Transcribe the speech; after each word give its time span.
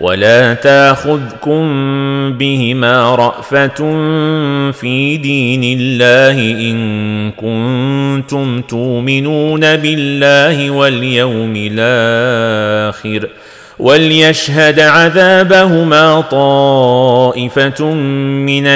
ولا 0.00 0.54
تاخذكم 0.54 1.62
بهما 2.32 3.14
رأفة 3.14 3.76
في 4.72 5.16
دين 5.16 5.78
الله 5.80 6.40
إن 6.70 7.30
كنتم 7.30 8.60
تؤمنون 8.62 9.76
بالله 9.76 10.70
واليوم 10.70 11.52
الآخر 11.56 13.28
وليشهد 13.78 14.80
عذابهما 14.80 16.20
طائفة 16.20 17.84
من 18.44 18.66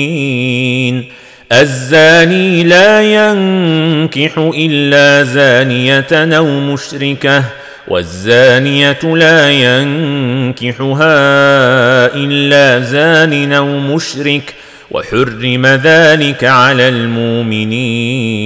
المؤمنين 0.00 1.04
الزاني 1.52 2.64
لا 2.64 3.02
ينكح 3.02 4.38
إلا 4.38 5.22
زانية 5.22 6.06
أو 6.12 6.46
مشركة 6.46 7.44
والزانية 7.88 8.98
لا 9.02 9.50
ينكحها 9.50 11.06
إلا 12.14 12.80
زان 12.80 13.52
أو 13.52 13.78
مشرك 13.78 14.54
وحرم 14.90 15.66
ذلك 15.66 16.44
على 16.44 16.88
المؤمنين. 16.88 18.38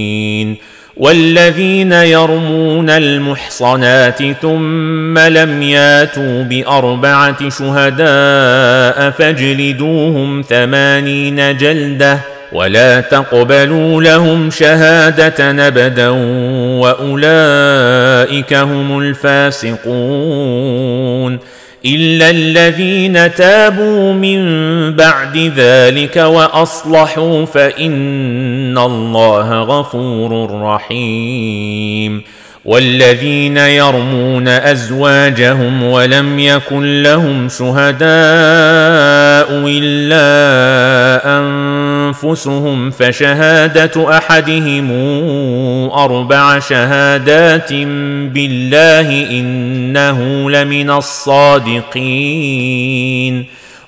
والذين 0.97 1.93
يرمون 1.93 2.91
المحصنات 2.91 4.19
ثم 4.43 5.19
لم 5.19 5.63
ياتوا 5.63 6.43
بأربعة 6.43 7.49
شهداء 7.49 9.11
فاجلدوهم 9.11 10.43
ثمانين 10.43 11.57
جلدة 11.57 12.32
ولا 12.53 13.01
تقبلوا 13.01 14.03
لهم 14.03 14.51
شهادة 14.51 15.67
ابدا 15.69 16.09
وأولئك 16.81 18.55
هم 18.55 18.99
الفاسقون 18.99 19.93
إلا 21.87 22.31
الذين 22.31 23.35
تابوا 23.35 24.13
من 24.13 24.43
بعد 24.97 25.53
ذلك 25.57 26.17
وأصلحوا 26.17 27.47
فإن 27.47 28.79
الله 28.79 29.63
غفور 29.63 30.61
رحيم 30.63 32.23
والذين 32.65 33.57
يرمون 33.57 34.49
أزواجهم 34.49 35.83
ولم 35.83 36.39
يكن 36.39 37.03
لهم 37.03 37.49
شهداء 37.49 38.03
إلا 39.67 40.23
أنفسهم 42.25 42.91
فشهادة 42.91 44.19
أحدهم 44.19 44.91
أربع 45.91 46.59
شهادات 46.59 47.73
بالله 48.33 49.31
إنه 49.31 50.51
لمن 50.51 50.91
الصادقين 50.91 52.23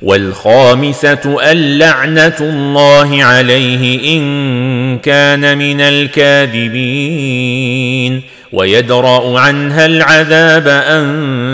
والخامسة 0.02 1.36
اللعنه 1.50 2.36
الله 2.40 3.24
عليه 3.24 4.16
إن 4.18 4.98
كان 4.98 5.58
من 5.58 5.80
الكاذبين 5.80 7.14
ويدرأ 8.52 9.38
عنها 9.40 9.86
العذاب 9.86 10.68
أن 10.68 11.53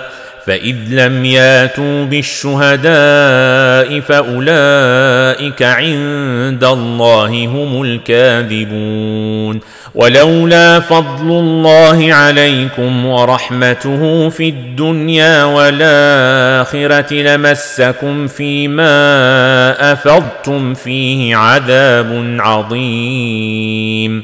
فإذ 0.51 0.75
لم 0.89 1.25
ياتوا 1.25 2.05
بالشهداء 2.05 3.99
فأولئك 3.99 5.63
عند 5.63 6.63
الله 6.63 7.45
هم 7.45 7.81
الكاذبون 7.81 9.59
ولولا 9.95 10.79
فضل 10.79 11.29
الله 11.29 12.13
عليكم 12.13 13.05
ورحمته 13.05 14.29
في 14.29 14.49
الدنيا 14.49 15.43
والآخرة 15.43 17.13
لمسكم 17.13 18.27
فيما 18.27 19.93
أفضتم 19.93 20.73
فيه 20.73 21.35
عذاب 21.35 22.37
عظيم 22.39 24.23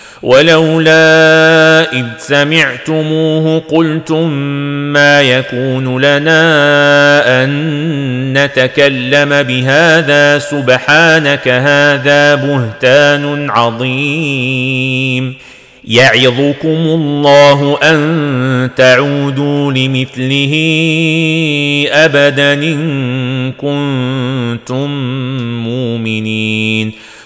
ولولا 0.23 1.93
إذ 1.93 2.05
سمعتموه 2.17 3.59
قلتم 3.59 4.29
ما 4.93 5.21
يكون 5.21 6.01
لنا 6.01 7.43
أن 7.43 8.33
نتكلم 8.37 9.43
بهذا 9.43 10.39
سبحانك 10.39 11.47
هذا 11.47 12.35
بهتان 12.35 13.49
عظيم. 13.49 15.35
يعظكم 15.87 16.67
الله 16.67 17.77
أن 17.83 18.69
تعودوا 18.77 19.71
لمثله 19.71 20.53
ابدا 21.91 22.53
إن 22.53 23.51
كنتم 23.51 24.89
مؤمنين. 25.63 26.91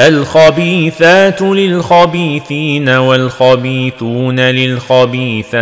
الخبيثات 0.00 1.42
للخبيثين 1.42 2.88
والخبيثون 2.88 4.40
للخبيثات 4.40 5.54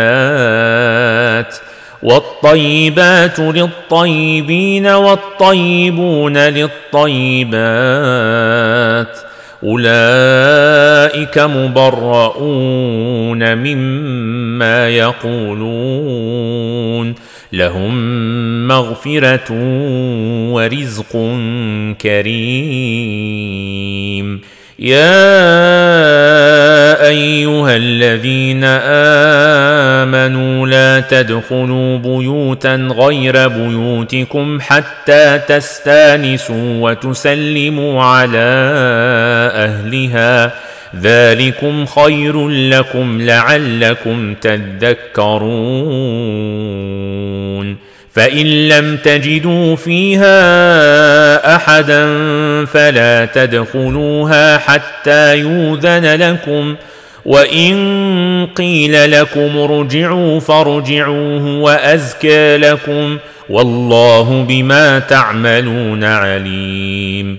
والطيبات 2.02 3.38
للطيبين 3.38 4.86
والطيبون 4.86 6.38
للطيبات 6.38 7.52
أولئك 9.64 11.38
مبرؤون 11.38 12.74
مما 13.54 14.88
يقولون 14.88 16.52
لهم 17.52 18.68
مغفرة 18.68 19.52
ورزق 20.52 21.12
كريم. 22.00 23.72
يا 24.78 25.22
أيها 27.08 27.76
الذين 27.76 28.64
آمنوا 30.04 30.66
لا 30.66 31.00
تدخلوا 31.00 31.98
بيوتا 31.98 32.74
غير 32.74 33.48
بيوتكم 33.48 34.60
حتى 34.60 35.40
تستانسوا 35.48 36.90
وتسلموا 36.90 38.02
على 38.02 38.72
أهلها. 39.54 40.52
ذلكم 41.00 41.86
خير 41.86 42.48
لكم 42.48 43.20
لعلكم 43.20 44.34
تذكرون 44.34 45.32
فان 48.14 48.68
لم 48.68 48.96
تجدوا 48.96 49.76
فيها 49.76 50.36
احدا 51.56 52.04
فلا 52.64 53.24
تدخلوها 53.24 54.58
حتى 54.58 55.38
يوذن 55.38 56.14
لكم 56.14 56.76
وان 57.24 58.48
قيل 58.56 59.10
لكم 59.10 59.58
ارجعوا 59.58 60.40
فارجعوه 60.40 61.58
وازكى 61.58 62.56
لكم 62.56 63.18
والله 63.48 64.44
بما 64.48 64.98
تعملون 64.98 66.04
عليم 66.04 67.38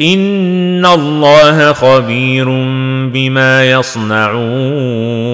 ان 0.00 0.86
الله 0.86 1.72
خبير 1.72 2.44
بما 3.12 3.70
يصنعون 3.70 5.26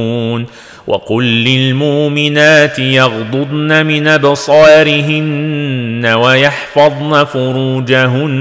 وقل 0.86 1.24
للمؤمنات 1.24 2.78
يغضضن 2.78 3.86
من 3.86 4.08
ابصارهن 4.08 6.06
ويحفظن 6.06 7.24
فروجهن 7.24 8.32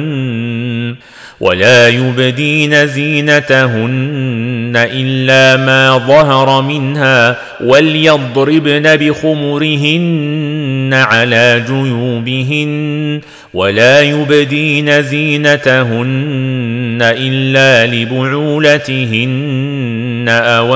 ولا 1.41 1.89
يبدين 1.89 2.87
زينتهن 2.87 4.73
إلا 4.75 5.65
ما 5.65 5.97
ظهر 5.97 6.61
منها 6.61 7.37
وليضربن 7.63 8.95
بخمرهن 8.95 10.89
على 10.93 11.63
جيوبهن 11.67 13.21
ولا 13.53 14.01
يبدين 14.01 15.01
زينتهن 15.01 16.97
إلا 17.01 17.95
لبعولتهن 17.95 19.45
أو 20.29 20.75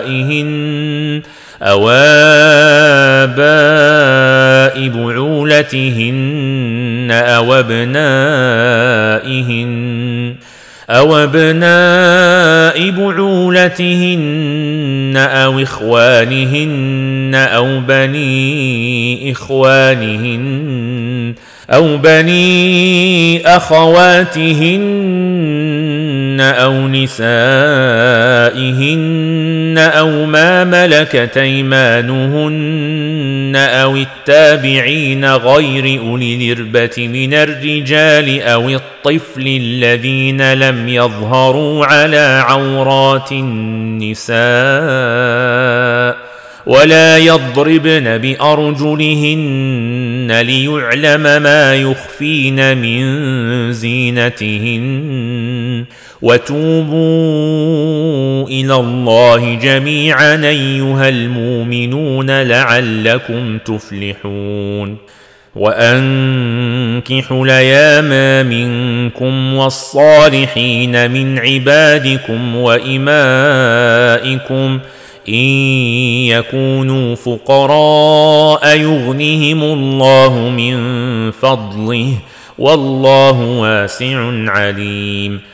آبائهن 0.00 1.22
أو 1.62 1.90
آباء 3.24 4.88
بعولتهن 4.88 6.83
أو 7.10 7.54
ابنائهن 7.54 8.94
أو 10.90 11.16
أبناء 11.16 12.90
بعولتهن 12.90 14.34
أو 15.16 15.62
إخوانهن 15.62 17.34
أو 17.34 17.80
بني 17.80 19.32
إخوانهن 19.32 20.44
أو 21.70 21.96
بني 21.96 23.46
أخواتهن 23.46 24.84
أو 26.40 26.88
نسائهن 26.88 27.24
أو 29.78 30.24
ما 30.24 30.64
ملكت 30.64 31.36
أيمانهن 31.36 32.64
أو 33.56 33.96
التابعين 33.96 35.24
غير 35.24 36.00
أولي 36.00 36.52
الإربة 36.52 37.08
من 37.08 37.34
الرجال 37.34 38.42
أو 38.42 38.68
الطفل 38.68 39.46
الذين 39.46 40.52
لم 40.52 40.88
يظهروا 40.88 41.86
على 41.86 42.44
عورات 42.46 43.32
النساء 43.32 44.34
ولا 46.66 47.18
يضربن 47.18 48.18
بأرجلهن 48.18 49.60
ليعلم 50.40 51.42
ما 51.42 51.74
يخفين 51.74 52.78
من 52.78 53.72
زينتهن 53.72 54.84
وتوبوا 56.24 56.94
إلى 58.48 58.74
الله 58.74 59.54
جميعا 59.54 60.34
أيها 60.44 61.08
المؤمنون 61.08 62.42
لعلكم 62.42 63.58
تفلحون. 63.58 64.96
وانكحوا 65.56 67.46
الأيام 67.46 68.10
منكم 68.46 69.54
والصالحين 69.54 71.10
من 71.10 71.38
عبادكم 71.38 72.56
وإمائكم. 72.56 73.08
إن 75.28 75.34
يكونوا 76.28 77.14
فقراء 77.14 78.76
يغنهم 78.76 79.62
الله 79.62 80.38
من 80.56 80.76
فضله 81.30 82.08
والله 82.58 83.40
واسع 83.40 84.30
عليم. 84.50 85.53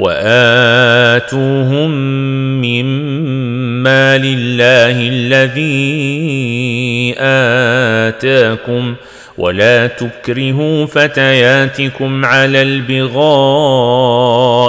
وآتوهم 0.00 1.90
مما 2.60 4.18
لله 4.18 5.08
الذي 5.12 7.14
آتاكم 8.08 8.94
ولا 9.38 9.86
تكرهوا 9.86 10.86
فتياتكم 10.86 12.24
على 12.24 12.62
البغاء 12.62 13.20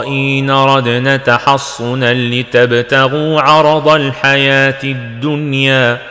إن 0.08 0.52
ردن 0.52 1.24
تحصنا 1.24 2.14
لتبتغوا 2.14 3.42
عرض 3.42 3.88
الحياة 3.88 4.84
الدنيا 4.84 6.11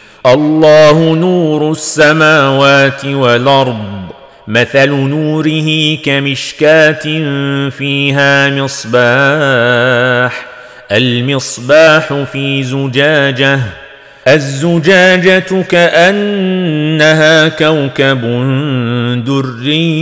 الله 0.25 1.15
نور 1.15 1.71
السماوات 1.71 3.05
والأرض 3.05 4.01
مثل 4.47 4.89
نوره 4.89 5.95
كمشكاة 5.95 7.03
فيها 7.69 8.49
مصباح 8.49 10.45
المصباح 10.91 12.13
في 12.31 12.63
زجاجة 12.63 13.59
الزجاجة 14.27 15.61
كأنها 15.69 17.47
كوكب 17.47 18.21
دري 19.25 20.01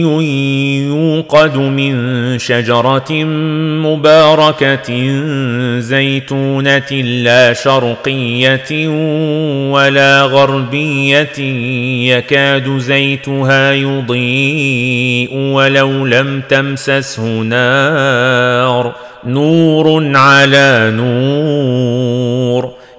يوقد 0.87 1.57
من 1.57 2.39
شجرة 2.39 3.23
مباركة 3.83 5.19
زيتونة 5.79 6.91
لا 7.01 7.53
شرقية 7.53 8.87
ولا 9.71 10.21
غربية 10.21 11.39
يكاد 12.09 12.77
زيتها 12.77 13.71
يضيء 13.73 15.33
ولو 15.33 16.05
لم 16.05 16.41
تمسسه 16.49 17.25
نار. 17.25 18.95
نور 19.25 20.17
على 20.17 20.93
نور. 20.95 22.18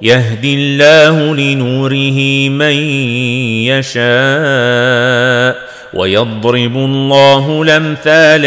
يهدي 0.02 0.54
الله 0.54 1.34
لنوره 1.36 2.48
من 2.48 2.74
يشاء 3.68 5.56
ويضرب 5.94 6.76
الله 6.76 7.62
الأمثال 7.62 8.40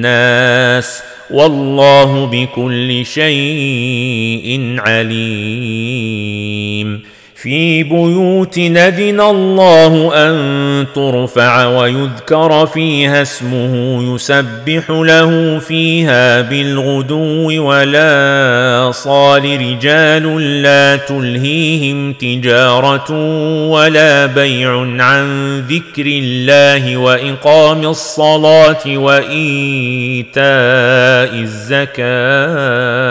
للناس 0.00 1.02
والله 1.30 2.26
بكل 2.26 3.06
شيء 3.06 4.76
عليم. 4.78 6.49
في 7.42 7.82
بيوت 7.82 8.58
ندن 8.58 9.20
الله 9.20 10.12
أن 10.14 10.86
ترفع 10.94 11.66
ويذكر 11.66 12.66
فيها 12.66 13.22
اسمه 13.22 14.02
يسبح 14.14 14.90
له 14.90 15.58
فيها 15.58 16.40
بالغدو 16.40 17.64
ولا 17.64 18.90
صال 18.92 19.60
رجال 19.60 20.62
لا 20.62 20.96
تلهيهم 20.96 22.12
تجارة 22.12 23.12
ولا 23.70 24.26
بيع 24.26 24.80
عن 24.80 25.58
ذكر 25.60 26.06
الله 26.06 26.96
وإقام 26.96 27.86
الصلاة 27.86 28.86
وإيتاء 28.86 30.40
الزكاة. 31.42 33.10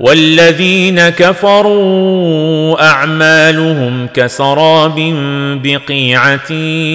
والذين 0.00 1.08
كفروا 1.08 2.82
أعمالهم 2.82 4.08
كسراب 4.14 4.96
بقيعة 5.62 6.52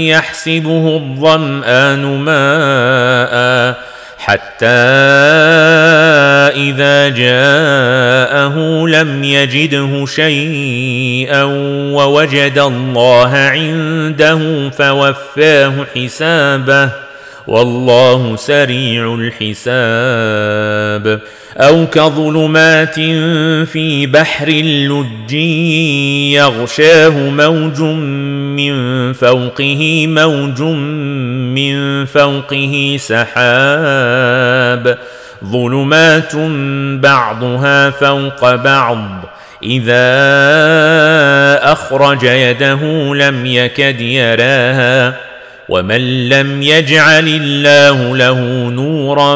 يحسبه 0.10 0.96
الظمآن 0.96 2.06
ماء 2.06 3.76
حتى 4.18 4.66
إذا 6.56 7.10
جاءه 7.10 8.88
لم 8.88 9.24
يجده 9.24 10.06
شيئا 10.06 11.44
ووجد 11.94 12.58
الله 12.58 13.36
عنده 13.36 14.70
فوفاه 14.70 15.74
حسابه 15.96 16.90
والله 17.48 18.36
سريع 18.36 19.16
الحساب 19.16 21.22
أو 21.58 21.86
كظلمات 21.88 22.96
في 23.70 24.06
بحر 24.06 24.50
لج 24.50 25.34
يغشاه 26.34 27.10
موج 27.10 27.82
من 27.82 29.14
فوقه 29.14 30.08
موج 30.08 30.62
من 30.62 32.06
فوقه 32.06 32.98
سحاب. 33.00 34.98
ظلمات 35.46 36.36
بعضها 37.02 37.90
فوق 37.90 38.56
بعض. 38.56 39.10
إذا 39.64 40.04
أخرج 41.72 42.24
يده 42.24 43.16
لم 43.16 43.46
يكد 43.46 44.02
يراها. 44.02 45.14
ومن 45.70 46.30
لم 46.30 46.62
يجعل 46.62 47.28
الله 47.28 48.18
له 48.18 48.40
نورا 48.70 49.36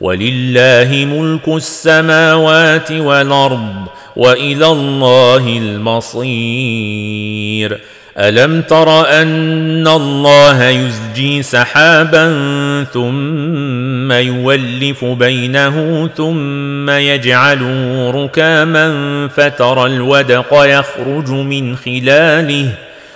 ولله 0.00 1.04
ملك 1.04 1.48
السماوات 1.48 2.92
والأرض 2.92 3.86
وإلى 4.16 4.66
الله 4.66 5.58
المصير. 5.58 6.98
ألم 8.18 8.62
تر 8.62 9.20
أن 9.22 9.88
الله 9.88 10.68
يزجي 10.68 11.42
سحابا 11.42 12.24
ثم 12.92 14.12
يولف 14.12 15.04
بينه 15.04 16.08
ثم 16.16 16.90
يجعله 16.90 18.10
ركاما 18.10 18.88
فترى 19.28 19.86
الودق 19.86 20.48
يخرج 20.52 21.30
من 21.30 21.76
خلاله 21.76 22.74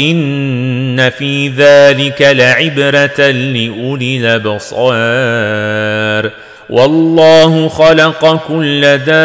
ان 0.00 1.10
في 1.10 1.48
ذلك 1.48 2.22
لعبره 2.22 3.30
لاولي 3.30 4.18
الابصار 4.18 4.82
والله 6.70 7.68
خلق 7.68 8.46
كل 8.48 8.80
دابه 8.98 9.18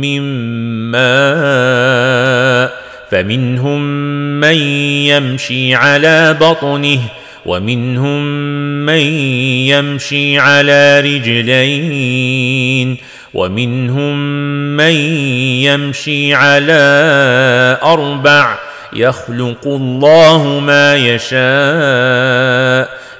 من 0.00 0.22
ماء 0.90 2.72
فمنهم 3.10 3.82
من 4.40 4.56
يمشي 5.06 5.74
على 5.74 6.36
بطنه 6.40 7.00
ومنهم 7.46 8.22
من 8.86 9.00
يمشي 9.68 10.38
على 10.38 11.00
رجلين 11.00 12.32
ومنهم 13.34 14.16
من 14.76 14.92
يمشي 15.64 16.34
على 16.34 17.78
أربع 17.82 18.58
يخلق 18.92 19.66
الله 19.66 20.60
ما 20.60 20.96
يشاء. 20.96 21.42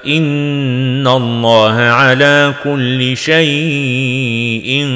إن 0.07 1.07
الله 1.07 1.75
على 1.81 2.53
كل 2.63 3.17
شيء 3.17 4.87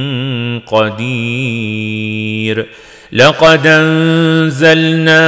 قدير. 0.68 2.66
لقد 3.12 3.68
أنزلنا 3.68 5.24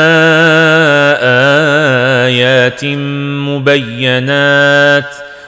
آيات 2.26 2.86
مبينات 3.50 5.29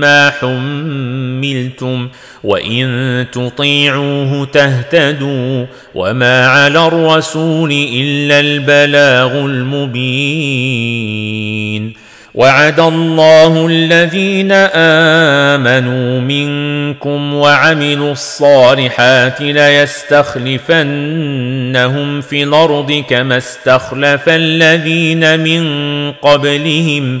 ما 0.00 0.30
حملتم 0.30 2.08
وان 2.44 3.26
تطيعوه 3.32 4.44
تهتدوا 4.44 5.66
وما 5.94 6.46
على 6.46 6.86
الرسول 6.86 7.72
الا 7.72 8.40
البلاغ 8.40 9.32
المبين 9.32 10.88
وعد 12.38 12.80
الله 12.80 13.66
الذين 13.66 14.52
امنوا 15.52 16.20
منكم 16.20 17.34
وعملوا 17.34 18.12
الصالحات 18.12 19.40
ليستخلفنهم 19.40 20.60
في 22.20 22.42
الأرض 22.42 23.04
كما 23.10 23.36
استخلف 23.36 24.28
الذين 24.28 25.40
من 25.40 25.62
قبلهم 26.12 27.20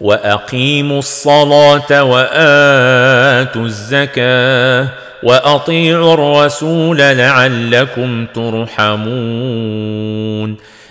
وأقيموا 0.00 0.98
الصلاة 0.98 2.04
وآتوا 2.04 3.64
الزكاة 3.64 4.88
وأطيعوا 5.22 6.14
الرسول 6.14 6.98
لعلكم 6.98 8.26
ترحمون. 8.34 9.88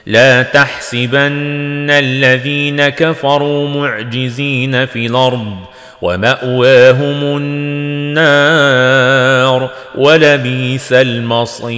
لا 0.06 0.44
تحسبن 0.44 1.90
الذين 1.90 2.90
كفروا 2.90 3.70
معجزين 3.70 4.86
في 4.86 5.06
الأرض 5.06 5.56
ومأواهم 6.02 7.38
النار 8.28 9.70
ولبيس 9.96 10.94
المصير. 10.94 11.78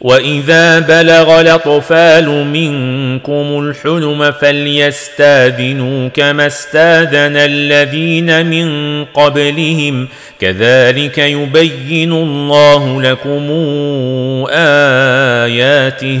واذا 0.00 0.78
بلغ 0.78 1.40
الاطفال 1.40 2.28
منكم 2.28 3.58
الحلم 3.60 4.32
فليستاذنوا 4.32 6.08
كما 6.08 6.46
استاذن 6.46 7.36
الذين 7.36 8.46
من 8.46 9.04
قبلهم 9.04 10.08
كذلك 10.40 11.18
يبين 11.18 12.12
الله 12.12 13.02
لكم 13.02 13.46
اياته 14.50 16.20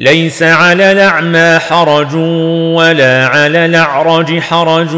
ليس 0.00 0.42
على 0.42 0.92
الأعمى 0.92 1.58
حرج 1.58 2.14
ولا 2.74 3.26
على 3.26 3.66
الأعرج 3.66 4.38
حرج 4.38 4.94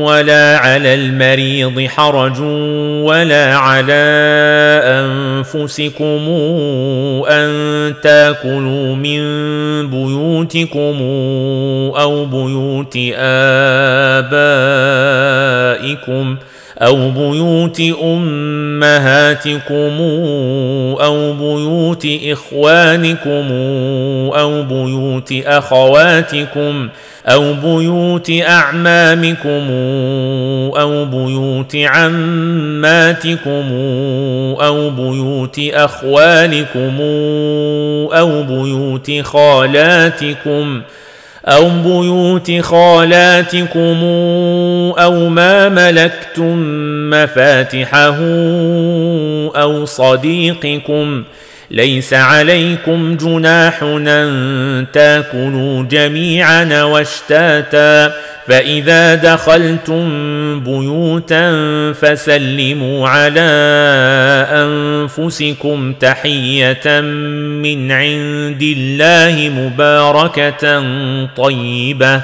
ولا 0.00 0.58
على 0.58 0.94
المريض 0.94 1.86
حرج 1.88 2.40
ولا 3.02 3.56
على 3.56 4.04
أنفسكم 4.84 6.28
أن 7.28 7.94
تاكلوا 8.02 8.94
من 8.96 9.20
بيوتكم 9.90 10.96
أو 11.96 12.24
بيوت 12.24 12.96
آبائكم 15.74 16.36
أو 16.82 17.10
بيوت 17.10 17.80
أمهاتكم 18.02 19.64
أو 21.00 21.32
بيوت 21.32 22.06
إخوانكم 22.24 23.50
أو 24.34 24.62
بيوت 24.62 25.34
أخواتكم 25.46 26.88
أو 27.26 27.54
بيوت 27.54 28.30
أعمامكم 28.30 29.70
أو 30.80 31.04
بيوت 31.04 31.76
عماتكم 31.76 33.66
أو 34.60 34.90
بيوت 34.90 35.60
أخوالكم 35.72 37.00
أو 38.12 38.42
بيوت 38.42 39.10
خالاتكم 39.22 40.82
أو 41.46 41.68
بيوت 41.68 42.60
خالاتكم 42.60 43.96
أو 44.98 45.28
ما 45.28 45.68
ملكتم 45.68 46.56
مفاتحه 47.10 48.16
أو 49.62 49.84
صديقكم 49.84 51.24
ليس 51.74 52.14
عليكم 52.14 53.16
جناح 53.16 53.82
أن 53.82 54.86
تاكلوا 54.92 55.82
جميعا 55.82 56.82
واشتاتا. 56.82 58.12
فإذا 58.46 59.14
دخلتم 59.14 60.04
بيوتا 60.60 61.52
فسلموا 61.92 63.08
على 63.08 63.40
أنفسكم 64.50 65.92
تحية 65.92 67.00
من 67.60 67.92
عند 67.92 68.62
الله 68.62 69.50
مباركة 69.56 70.84
طيبة. 71.36 72.20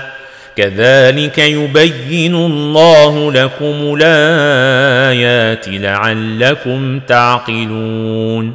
كذلك 0.57 1.39
يبين 1.39 2.35
الله 2.35 3.33
لكم 3.33 3.99
الآيات 4.03 5.69
لعلكم 5.69 7.01
تعقلون. 7.09 8.55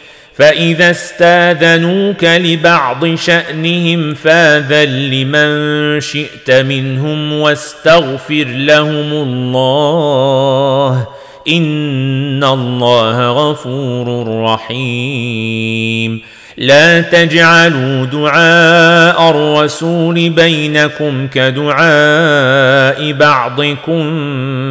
فإذا 0.35 0.91
استاذنوك 0.91 2.23
لبعض 2.23 3.15
شأنهم 3.15 4.13
فاذن 4.13 5.09
لمن 5.09 5.99
شئت 5.99 6.51
منهم 6.51 7.33
واستغفر 7.33 8.45
لهم 8.47 9.11
الله 9.11 11.07
إن 11.47 12.43
الله 12.43 13.29
غفور 13.29 14.27
رحيم. 14.43 16.21
لا 16.57 17.01
تجعلوا 17.01 18.05
دعاء 18.05 19.29
الرسول 19.29 20.29
بينكم 20.29 21.27
كدعاء 21.27 23.11
بعضكم 23.11 24.01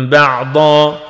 بعضا. 0.07 1.10